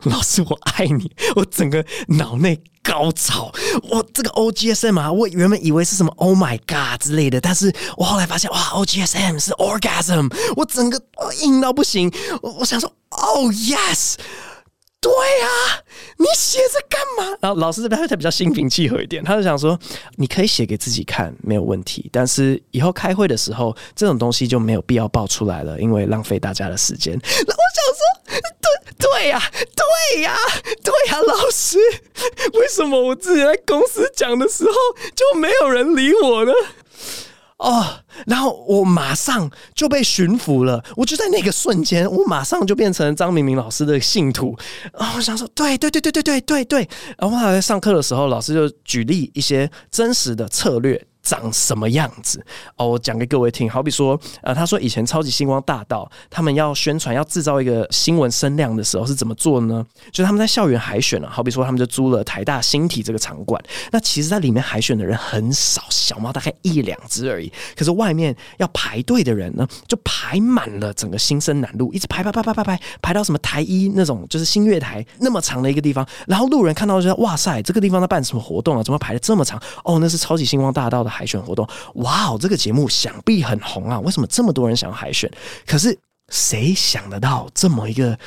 [0.10, 1.10] 老师，我爱你！
[1.36, 3.52] 我整个脑内高潮。
[3.82, 10.32] 我这个 OGSM 啊，我原本以为是什么 “Oh my God” 之类的，但是我后来发现，哇，OGSM 是 orgasm。
[10.56, 11.00] 我整个
[11.40, 12.12] 硬到不行。
[12.42, 12.92] 我我想说。
[13.12, 14.14] oh，yes，
[14.98, 15.46] 对、啊，
[16.16, 16.61] 你写
[17.40, 19.78] 然后老师这边他比较心平气和一点，他就想说，
[20.16, 22.08] 你可以写给自己看，没有问题。
[22.12, 27.14] 但是以后开会的时候，这种东西就没有必要爆出来了，因为浪费大家的时间。
[27.14, 30.36] 那我想说，对对呀、对呀、
[30.82, 31.78] 对呀、老师，
[32.54, 34.72] 为什么我自己在公司讲的时候
[35.14, 36.52] 就没有人理我呢？
[37.62, 37.86] 哦
[38.26, 44.56] 然后我马上就被驯服了，我就在那个瞬间，我马上就变成张明明老师的信徒。
[44.98, 46.88] 然后我想说，对对对对对对对对。
[47.16, 51.02] 然后后来上课的时候，老师就举例一些真实的策略。
[51.22, 52.44] 长什么样子
[52.76, 52.88] 哦？
[52.88, 53.70] 我讲给各位听。
[53.70, 59.86] 好比说，呃，他说以前超级星光大道他们要宣传、要制造一个新闻声量的时候是怎么做呢？
[60.10, 61.32] 就是他们在校园海选了、啊。
[61.32, 63.62] 好比说，他们就租了台大新体这个场馆。
[63.92, 67.50] 那其实在里面海选的人很少，小猫大概一两只而已。
[67.76, 76.06] 可是外面要排队的人呢，就排满了整个新生南路，一直排排排排排排排到什么台一那种，就是新月台那么长的一个地方。
[76.26, 78.82] 然后路人看到就说：“哇塞，这个地方在办什么活动啊？
[78.82, 81.11] 怎么排的这么长？”哦，那是超级星光大道的。
[81.12, 84.00] 海选活动，哇哦，这个节目想必很红啊！
[84.00, 85.30] 为什么这么多人想要海选？
[85.66, 85.96] 可是
[86.30, 88.18] 谁想得到这么一个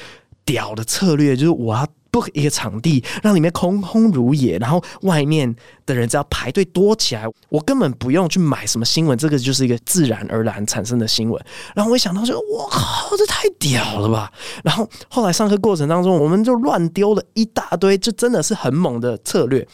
[0.45, 1.35] 屌的策略？
[1.35, 5.53] 就是我要 book 一个场地，让里面空空如也，然后外面
[5.85, 11.45] 的人只要排队多起来，我根本不用去买什么新闻，这个就是一个自然而然产生的新闻。
[11.75, 14.31] 然后我一想到就，就我靠，这太屌了吧！
[14.63, 19.67] 然后后来上课过程当中，我们就乱丢了一大堆，这真的是很猛的策略。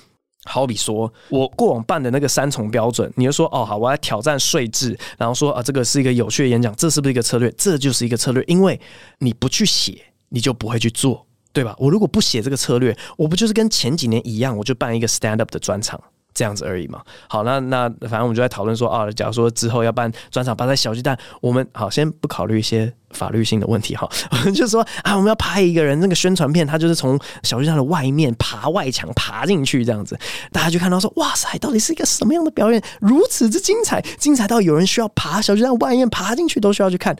[0.46, 7.52] 好比说，我过往办的那个三重标准，你就说哦好，我要挑战税制，然后说啊这个是一个有趣的演讲，这是不是一个策略？
[7.58, 8.80] 这就是一个策略，因为
[9.20, 11.76] 你不去写，你就不会去做，对吧？
[11.78, 16.02] 我如果不写这个策略，我不就是跟前几年一样，我就办一个 stand up 的专场。
[16.34, 17.02] 这样子而已嘛。
[17.28, 30.18] 好，那那反正我们就在讨论说啊，假如说之后要办专场，办在小巨蛋，我们好先不考虑一些法律性的问题哈， 我们就说啊，我们要拍一个人那个宣传片，他就是从小巨蛋的外面爬外墙爬进去这样子，
[30.52, 37.16] 大家就看到说哇塞，到底是一个什么样的表演，如此之精彩，精彩到有人需要爬小巨蛋外面爬进去都需要去看，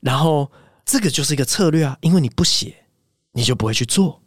[0.00, 0.50] 然后
[0.84, 2.74] 这个就是一个策略啊，因为你不写，
[3.32, 4.22] 你就不会去做。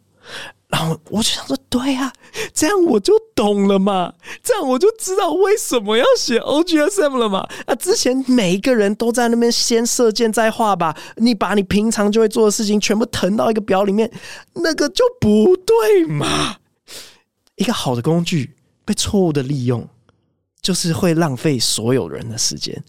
[0.70, 2.12] 然后我就想说，对、啊，
[2.54, 7.40] 这样我就懂了嘛，这样我就知道为什么要写 OGSM 了嘛。
[7.66, 14.10] 啊，之前每一个人都在那边先射箭再画吧，你把你平常就会做的事情全部腾到一个表里面，
[14.54, 16.56] 那个就不对嘛。
[17.56, 18.54] 一个好的工具
[18.84, 19.86] 被错误的利用，
[20.62, 22.82] 就是会浪费所有人的时间。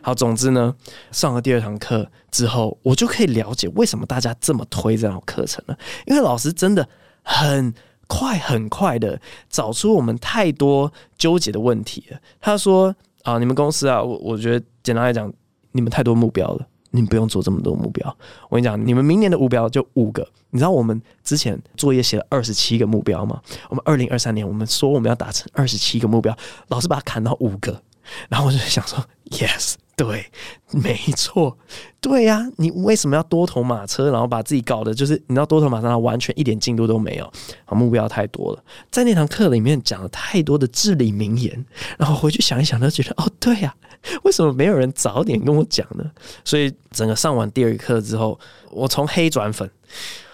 [0.00, 0.74] 好，总之呢，
[1.12, 5.78] 上了第二堂课之后，我就可以了解为什么大家这么推这堂课程了。
[6.06, 6.88] 因为老师真的
[7.28, 7.74] 很
[8.06, 12.18] 快很快的找出我们太多纠结的问题了。
[12.40, 15.30] 他说：“啊，你们公司啊，我我觉得简单来讲，
[15.72, 18.16] 你们太多目标了。”你们不用做这么多目标，
[18.48, 20.26] 我跟你讲，你们明年的目标就五个。
[20.48, 23.38] 你知道我们之前作业写了二十七个目标吗？
[23.68, 26.34] 我们二零二三年我们说我们要达成二十七个目标，
[26.68, 27.82] 老师把它砍到五个，
[28.30, 29.74] 然后我就想说，yes。
[29.96, 30.26] 对，
[30.72, 31.56] 没错，
[32.02, 37.24] 对呀、你为什么要多头马车，然后把自己搞得就是你知道多头马车，它完全一点进度都没有，
[37.64, 41.64] 啊，目标太多了，在那堂课里面讲了太多的至理名言，
[41.96, 43.74] 然后回去想一想，都觉得哦，对呀、
[44.24, 46.04] 为什么没有人早点跟我讲呢？
[46.44, 48.38] 所以整个上完第二课之后，
[48.70, 49.70] 我从黑转粉，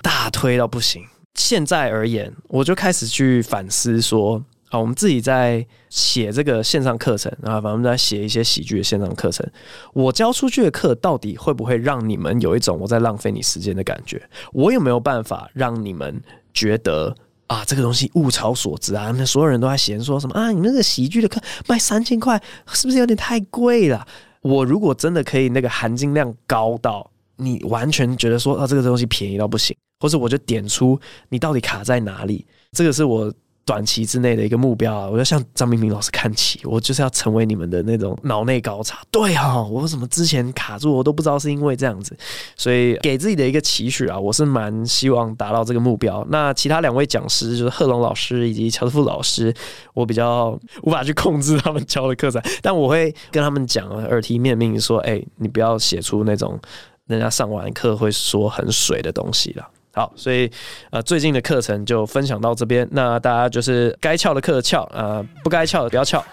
[0.03, 1.05] 大推到不行。
[1.35, 4.43] 现在而言，我就开始去反思说。
[4.73, 9.47] 好，我们自己在写这个线上课程啊，反正我们在写一些喜剧的线上课程。
[9.93, 14.27] 我教出去的课到底会不会让你们有一种我在浪费你时间的感觉？
[14.51, 16.19] 我有没有办法让你们
[16.55, 17.15] 觉得
[17.49, 19.13] 啊，这个东西物超所值啊？
[19.15, 20.51] 那所有人都在嫌说什么啊？
[20.51, 24.07] 你那个喜剧的课卖三千块，是不是有点太贵了？
[24.41, 32.47] 我如果真的可以那个含金量高到你完全觉得说啊，这个东西便宜到不行，或者我就点出你到底卡在哪里？
[32.73, 33.31] 这个是我。
[33.65, 38.99] 短期之内的一个目标啊，我要向张明明老师看齐，我就是要成为你们的那种脑内高潮。
[39.11, 42.17] 对啊，我为什么之前卡住，我都不知道是因为这样子，
[42.57, 46.27] 所以给自己的一个期许啊，我是蛮希望达到这个目标。
[46.29, 49.55] 那其他两位讲师就是贺龙老师以及乔师傅老师，
[49.95, 56.59] 我比较无法去控制他们教的课程，但我会跟他们讲耳提面命说，哎、你不要写出那种
[57.07, 59.69] 人家上完课会说很水的东西了。
[59.95, 60.51] 好，所以
[60.91, 62.89] 呃，最近的课程就分享到这边。
[62.91, 66.25] 那大家就是该翘的课翘，呃，不该翘的不要翘。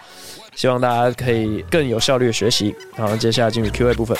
[0.56, 2.76] 希望大家可以更有效率的学习。
[2.95, 4.17] 好，接下来进入 Q&A 部分。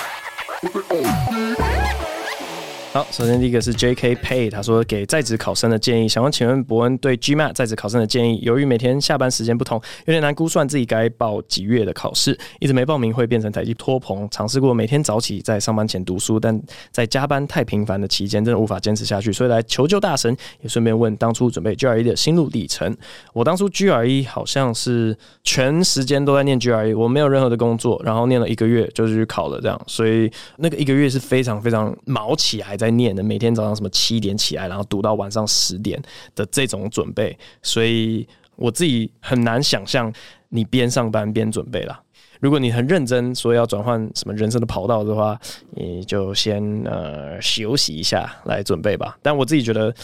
[2.92, 4.16] 好，首先第一个是 J.K.
[4.16, 14.26] Pay，他说给在职考生的建议，想问请问伯恩对 GMAT 在职考生的建议，由于每天下班时间不同，有点难估算自己该报几月的考试，一直没报名会变成台积拖棚。
[14.28, 22.92] 尝试过每天早起在上班前读书，但在加班太频繁的期间，真的无法坚持下去，所以来求救大神，也顺便问当初准备 GRE 的心路历程。
[23.32, 32.76] 我当初 GRE 好像是全时间都在念 GRE，我没有任何的工作，然后念了一个月就是去考了这样，所以那个一个月是非常非常毛起来。
[32.80, 36.02] 在念的，每天早上什么七点起来，然后读到晚上十点
[36.34, 40.12] 的这种准备，所以我自己很难想象
[40.48, 42.02] 你边上班边准备啦。
[42.40, 45.38] 如果你很认真说要转换什么人生的跑道的话，
[45.72, 49.18] 你就先呃休息一下来准备吧。
[49.20, 49.94] 但我自己觉得，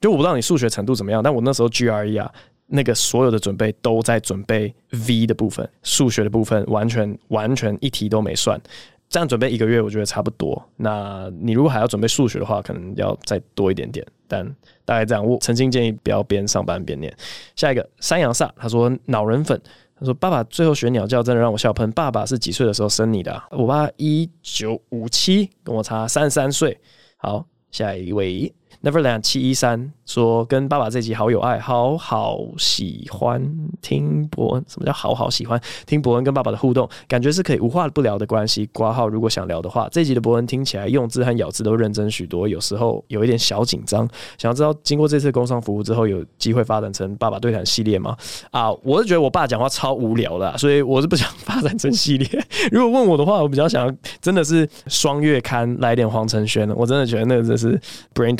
[0.00, 2.28] 就我不知道你数学程度怎么样，但我那时候 GRE 啊，
[2.66, 4.74] 那个所有的准备都在准备
[5.06, 8.60] V 的部分，数学的部分完全完全一题都没算。
[9.08, 10.62] 这样准备一个月，我觉得差不多。
[10.76, 14.04] 那你如果还要准备数学的话，可能要再多一点点。
[14.28, 14.44] 但
[14.84, 17.16] 大概这样，我曾经建议不要边上班边念。
[17.54, 19.60] 下一个山羊煞，他说脑人粉，
[19.98, 21.90] 他说爸爸最后学鸟叫真的让我笑喷。
[21.92, 23.40] 爸爸是几岁的时候生你的？
[23.52, 26.76] 我爸一九五七，跟我差三十三岁。
[27.16, 28.52] 好，下一位。
[28.82, 33.42] Neverland 七一三说，跟爸爸这集好有爱，好好喜欢
[33.80, 34.64] 听博恩。
[34.68, 36.88] 什么叫好好喜欢听博恩跟爸爸的互动？
[37.08, 38.66] 感觉是可以无话不聊的关系。
[38.72, 44.06] 挂号如果想聊的话，这集的博恩听起来用字和咬字都认真许多，有时候有一点小紧张。
[44.38, 48.16] 想要知道经过这次工商服务之后，有机会发展成爸爸对谈系列吗？
[48.50, 52.46] 啊，我是觉得我爸讲话超无聊的，所以我是不想发展成系列。
[52.70, 57.80] 如果问我的话，我比较想要真的是双月刊来点黄承轩，我真的觉得那个真是
[58.14, 58.36] brain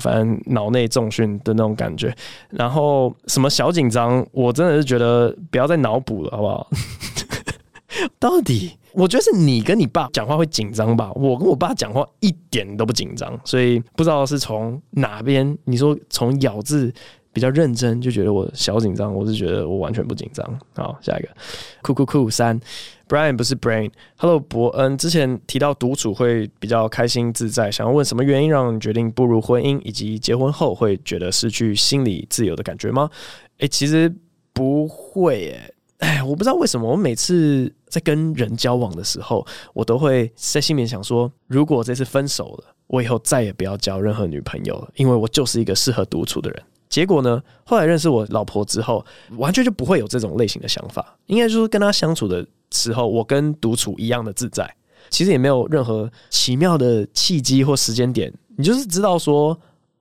[0.00, 2.14] 反正脑内重训的那种感觉，
[2.50, 6.68] 然后什么小紧张，我真的是觉得不要再脑补了，好不好？
[8.18, 11.12] 到底我觉得是你跟你爸讲话会紧张吧？
[11.14, 15.56] 我跟我爸讲话一点都不紧张，所以不知道是从哪边。
[15.64, 16.92] 你说从咬字
[17.34, 20.58] 比较认真，就觉得我小紧张，我是觉得我完全不紧张。
[20.76, 21.28] 好，下一个，
[21.82, 22.58] 酷酷酷三。
[23.06, 33.10] Brian 不是 Brain，Hello 博恩，之前提到独处会比较开心自在，想要问什么原因让你决定步入婚姻，以及结婚后会觉得失去心理自由的感觉吗？
[33.58, 34.10] 诶、其实
[34.52, 46.62] 不会诶，哎，我不知道为什么，我每次在跟人交往的时候，我都会在心里想说，如果这次分手了，我以后再也不要交任何女朋友了，因为我就是一个适合独处的人。
[46.94, 49.04] 结果呢，后来认识我老婆之后，
[49.36, 52.46] 完全就不会有这种类型的想法，应该就是跟她相处的。
[52.70, 54.68] 时候，我跟独处一样的自在，
[55.08, 59.56] 其实也没有任何奇妙的契机或时间点，你就是知道说，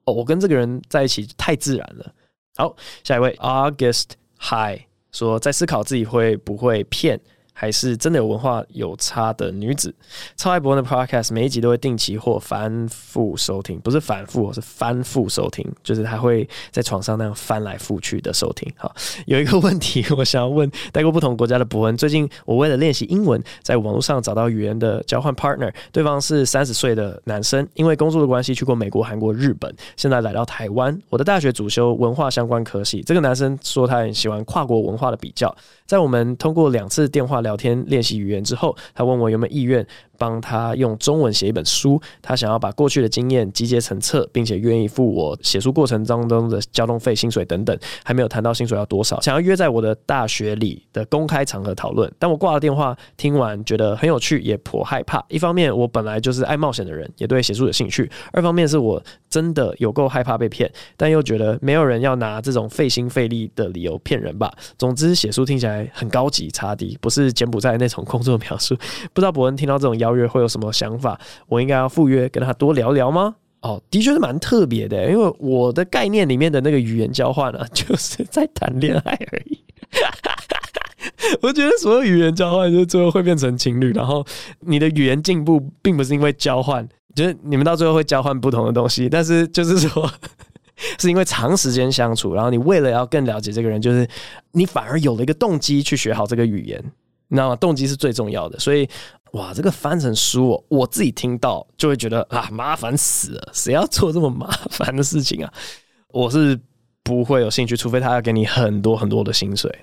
[0.06, 2.12] 哦，我跟这个人在一起太自然了，
[2.56, 4.06] 好，下一位 August
[4.40, 7.20] High 说，在思考自己会不会骗。
[7.54, 9.94] 还是真的有文化有差的女子，
[10.36, 18.70] 超爱伯恩的 Podcast，每一集都会定期或反复收听，不是反复，是反复收听，就是他会在床上那样翻来覆去的收听。
[18.76, 18.94] 好，
[19.28, 31.00] 有一个问题，我想要问待过不同国家的伯恩，最近我为了练习英文，在网络上找到语言的交换 partner，对方是三十岁的男生，因为工作的关系去过美国、韩国、日本，现在来到台湾。
[31.10, 39.86] 我的大学主修文化相关科系，这个男生说他很喜欢跨国文化的比较，在我们通过两次电话聊天练习语言之后，他问我有没有意愿
[40.18, 42.02] 帮他用中文写一本书。
[42.22, 47.78] 他想要把过去的经验集结成册，并且愿意付我写书过程当中的交通费、薪水等等。
[48.04, 52.12] 还没有谈到薪水要多少，想要约在我的大学里的公开场合讨论。
[52.18, 55.24] 但我挂了电话，听完觉得很有趣，也颇害怕。
[55.30, 64.52] 一方面，我本来就是爱冒险的人，也对写书有兴趣；二方面，是我真的有够害怕被骗，但又觉得没有人要拿这种费心费力的理由骗人吧。
[64.78, 68.76] 总之，写书听起来很高级，差低，不是柬埔寨那种工作描述。
[69.14, 71.20] 不知道伯恩听到这种邀约会有什么想法？
[71.48, 73.36] 我应该要赴约跟他多聊聊吗？
[73.62, 79.64] 哦，的确是蛮特别的，因为我的概念里面的那个语言交换啊， 就是在谈恋爱而已。
[81.42, 84.26] 我觉得所有语言交换就最后会变成情侣，然后
[84.60, 90.12] 你的语言进步并不是因为交换，就是你们到最后会交换不同的东西，但是就是说。
[90.98, 94.06] 是因为长时间相处，然后你为了要更了解这个人，就是
[94.54, 96.84] 你反而有了一个动机去学好这个语言，
[97.28, 97.56] 你知道吗？
[97.56, 98.58] 动机是最重要的。
[98.58, 98.90] 所以，
[99.34, 105.54] 哇，这个翻成书哦，我自己听到就会觉得啊，麻烦死了，谁要做这么麻烦的事情啊？
[106.10, 106.60] 我是
[107.04, 109.74] 不会有兴趣，除非他要给你很多很多的薪水。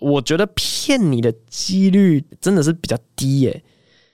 [0.00, 3.62] 我觉得骗你的几率真的是比较低耶。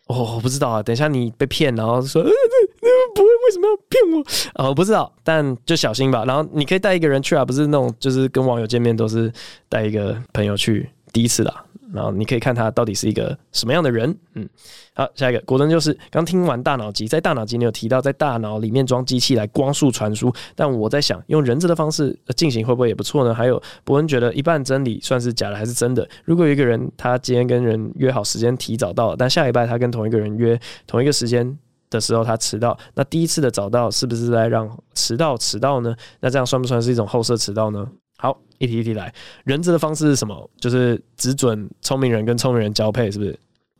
[0.06, 2.92] 哦，我不知道啊，等一下你被骗，然后说呃，你们。
[3.14, 4.62] 不会，为什么要骗我？
[4.62, 6.24] 啊，我不知道，但就小心吧。
[6.24, 9.32] 然后你可以带一个人去啊，不是那种就是跟网友见面都是
[9.68, 11.64] 带一个朋友去第一次啦。
[11.92, 14.16] 然后你可以看他到底是一个什么样的人。
[14.34, 14.48] 嗯，
[14.94, 23.34] 好，下一个果真就是刚听完大脑机，在大脑机你有提到在大脑里面装机器来光速传输，但我在想用人质的方式进行会不会也不错呢？
[23.34, 26.08] 还有伯恩觉得一半真理算是假的还是真的？
[26.24, 31.58] 如果有一个人他今天跟人约好时间提早到了，但下礼拜他跟同一个人约同一个时间。
[31.92, 35.94] 的时候他迟到，那第一次的早到是不是在让迟到迟到呢？
[36.20, 37.86] 那这样算不算是一种后设迟到呢？
[38.16, 39.12] 好，一题一题来，
[39.44, 40.48] 人质的方式是什么？
[40.60, 43.36] 就是只准聪明人跟聪明人交配，是不是？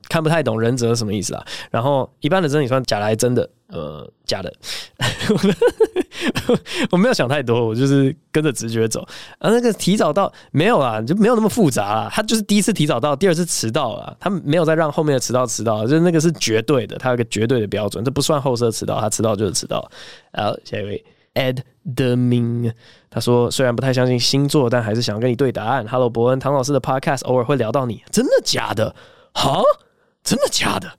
[0.09, 1.47] 看不太懂人质什么意思啊？
[1.71, 3.49] 然后一般的真理算假来真的？
[3.68, 4.53] 呃，假的。
[6.90, 9.01] 我没有想太多，我就是跟着直觉走。
[9.38, 12.11] 啊，那个提早到没有啊，就没有那么复杂啊。
[12.12, 19.81] 他就是第一次提早到，第二次迟到了，他没有再让后面的迟到迟到，就是那个是绝对的，他有个绝对的标准，这不算后设迟到，他迟到就是迟到。
[20.33, 21.03] 好，下一位
[21.35, 21.61] Ed
[21.95, 22.73] the Ming，
[23.14, 25.87] 他说虽然不太相信星座，但还是想跟你对答案。
[25.87, 28.96] Hello，伯恩，唐老师的 Podcast 偶尔会聊到你，真的假的？
[29.35, 29.62] 哈？
[30.25, 30.90] 真的假的？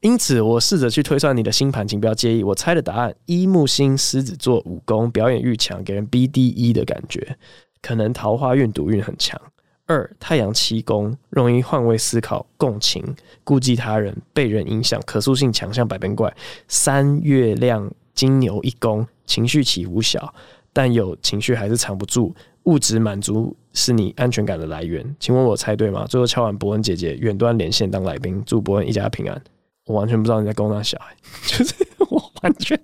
[0.00, 2.42] 因此，我试着去推算你的星盘，请不要介意。
[2.42, 7.36] 我猜的答案：一木星狮子座五宫，表演欲强，给人 BDE 的感觉，
[7.82, 9.38] 可能桃花运、赌运很强。
[9.84, 13.04] 二太阳七宫，容易换位思考、共情、
[13.44, 16.34] 顾及他人、被人影响，可塑性强，像百变怪。
[16.66, 20.32] 三月亮金牛一宫，情绪起伏小，
[20.72, 22.34] 但有情绪还是藏不住。
[22.64, 26.06] 物质满足是你安全感的来源，请问我猜对吗？
[26.06, 29.42] 最后敲完伯恩姐姐远端连线当来宾，祝伯恩一家平安。
[29.86, 31.74] 我完全不知道你在勾搭小孩， 就是
[32.10, 32.78] 我完全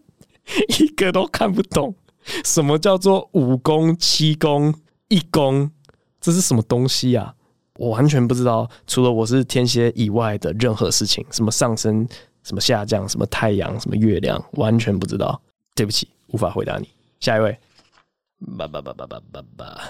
[0.79, 1.95] 一个都看不懂，
[2.47, 4.75] 什么叫做五宫七宫
[5.09, 5.71] 一宫，
[6.19, 7.35] 这是什么东西啊？
[7.77, 12.09] 我完全不知道，除了我是天蝎以外的任何事情，什么上升，
[12.43, 15.39] 什么下降，什么太阳，什么月亮，完全不知道。
[15.75, 16.89] 对不起，无法回答你。
[17.21, 17.59] 下一位。
[18.57, 19.81] 吧吧吧吧吧吧吧。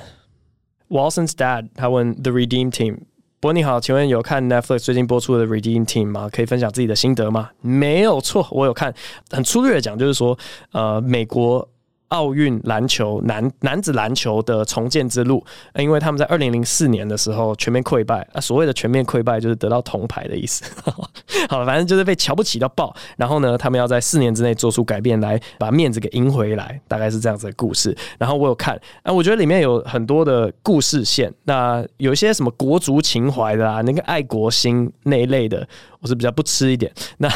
[0.89, 2.99] Walson's dad，他问 The Redeem Team，
[3.41, 6.29] 伯你好，请问有看 Netflix 最近播出的 Redeem Team 吗？
[6.31, 7.51] 可以分享自己的心得吗？
[7.61, 8.95] 没有错，我有看。
[9.31, 10.39] 很粗略的讲，就是说，
[10.73, 11.69] 呃，美国。
[12.09, 15.45] 奥运篮球男男子篮球的重建之路，
[15.77, 20.65] 因为他们在二零零四年的时候全面溃败啊，所谓的全面溃败就是得到铜牌的意思。
[21.49, 22.95] 好了，反正就是被瞧不起到爆。
[23.17, 27.97] 然后呢，他们要在四年之内做出改变，来把面子给赢回来，大概是这样子的故事。
[28.19, 31.33] 然后我有看，啊，我觉得里面有很多的故事线。
[31.45, 35.67] 那有一些什么国足情怀的啊，那个爱国心那一类的。
[36.05, 37.29] 我是比较不吃一点， 那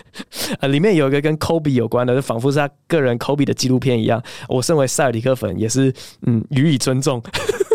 [0.60, 4.22] 呃里面有一个跟 Kobe 有关的，就仿佛是他个人 Kobe 的纪录片一样。
[4.48, 5.92] 我身为塞尔迪克粉，也是
[6.22, 7.22] 嗯予以尊重。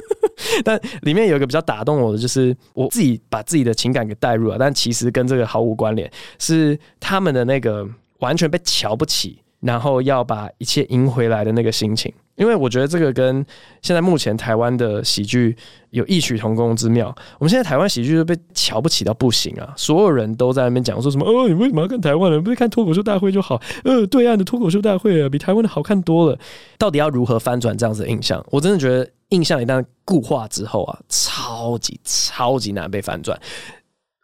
[0.65, 7.87] 但里面有一个比较打动我的，就是我自己把自己的情感给带入了，但其实跟这个毫无关联，是他们的那个
[8.17, 12.11] 完全被瞧不起，然后要把一切赢回来的那个心情。
[12.41, 13.45] 因为我觉得这个跟
[13.83, 15.55] 现在目前台湾的喜剧
[15.91, 17.15] 有异曲同工之妙。
[17.37, 19.71] 我们现在台湾喜剧就被瞧不起到不行啊！
[19.77, 22.43] 所有人都在那边讲说什么哦，你为什么要看台湾人？
[22.43, 23.61] 不是看脱口秀大会就好？
[23.83, 26.39] 呃，对岸的脱口秀大会啊，比台湾的好看多了。
[26.79, 28.43] 到底要如何翻转这样子的印象？
[28.49, 33.39] 我真的觉得印象一旦固化之后啊，超级超级难被翻转。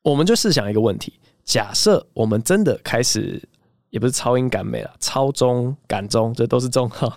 [0.01, 1.13] 我们就试想一个问题：
[1.43, 3.39] 假设我们真的开始，
[3.91, 7.15] 也不是超英赶美了，超中赶中，这都是中哈。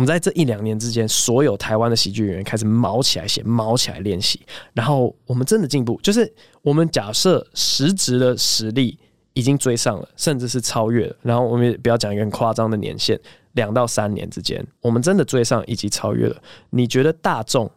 [0.00, 4.40] 我们在这一两年之间，所有台湾的喜剧演员开始毛起来写，毛起来练习，
[4.72, 6.00] 然后我们真的进步。
[6.02, 6.32] 就是
[6.62, 8.98] 我们假设实质的实力
[9.34, 11.14] 已经追上了，甚至是超越了。
[11.20, 13.20] 然后我们也不要讲一个很夸张的年限，
[13.52, 16.42] 两到三年之间，我们真的追上以及超越了。
[16.70, 17.70] 你觉得大众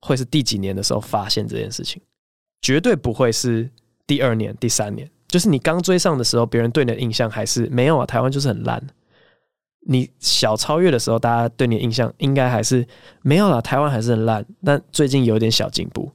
[0.00, 2.00] 会是第几年的时候发现这件事情？
[2.62, 3.70] 绝对不会是
[4.06, 5.06] 第二年、第三年。
[5.28, 8.82] 就是你刚追上的时候，别人对你的印象还是没有啊，台湾就是很烂。
[9.88, 12.84] 你小超越的时候，大家对你的印象应该还是
[13.22, 14.44] 没有啦，台湾还是很烂。
[14.64, 16.10] 但最近有点小进步，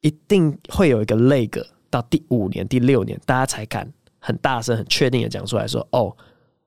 [0.00, 3.88] 一定会有一个 leg 到第五年、第六年，大家才敢
[4.18, 6.16] 很大声、很确定的讲出来说：“哦，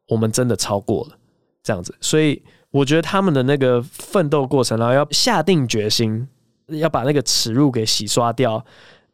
[0.08, 1.18] 我们真的超过了。”
[1.62, 1.94] 这样子。
[2.00, 6.28] 所以我觉得他们的那个奋斗过程，然后要下定决心
[6.68, 8.66] 要把那个耻辱给洗刷掉。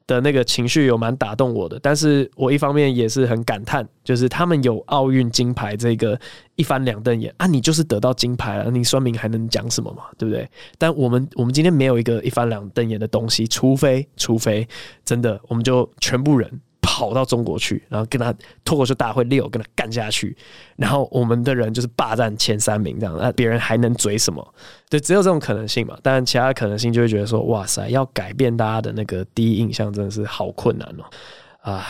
[0.09, 6.19] 的那个情绪有蛮打动我的，但是我一方面也是很感叹，就是他们有奥运金牌这个
[6.55, 10.49] 一翻两瞪眼啊，你就是得到金牌了，你说明还能讲什么嘛，对不对？
[10.79, 14.67] 但我们我们今天没有一个一翻两瞪眼的东西，除非除非
[15.05, 16.59] 真的我们就全部人。
[16.91, 18.33] 跑到中国去，然后跟他
[18.65, 20.35] 脱口秀大会六跟他干下去，
[20.75, 24.55] 然后我们的人就是霸占前三名这样，那别人还能嘴什么？
[24.89, 25.95] 对，只有这种可能性嘛。
[26.01, 31.05] 当然，其他的可能性就会觉得说，哇塞，要改变大家的那个第一印象，真的是好困难哦，
[31.61, 31.85] 唉，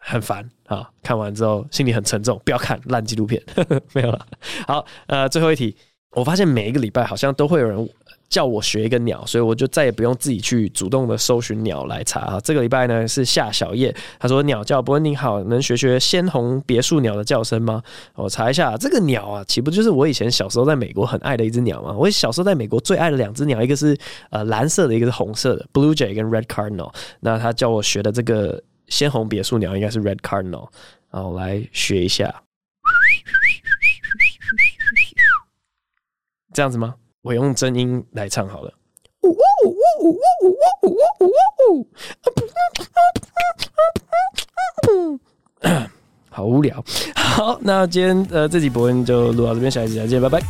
[0.00, 0.88] 很烦啊！
[1.02, 3.42] 看完之后心里很沉重，不要看烂纪录片，
[3.92, 4.26] 没有了。
[4.66, 5.76] 好，呃，最后一题，
[6.12, 7.88] 我发现每一个礼拜好像都会有人。
[8.30, 12.40] 叫我学一个鸟，所以我就再也不用自己去主动的搜寻鸟来查啊。
[12.40, 17.82] 这个礼拜呢是夏小叶，他说鸟叫伯恩你好，能学学鲜红别墅鸟的叫声吗？
[18.14, 21.92] 我查一下，这个鸟啊，岂不就是我以前小时候在美国很爱的一只鸟吗？
[21.92, 23.98] 我小时候在美国最爱的两只鸟，一个是
[24.30, 26.94] 呃蓝色的，一个是红色的，Blue Jay 跟 Red Cardinal。
[27.18, 30.68] 那他叫我学的这个鲜红别墅鸟应该是 Red Cardinal，
[31.10, 32.32] 然后来学一下，
[36.54, 36.94] 这样子吗？
[37.22, 38.72] 我用真音来唱好了。
[46.30, 46.82] 好无聊。
[47.14, 50.40] 好，那今天呃这集播音就录到这边，下一集再见，拜拜。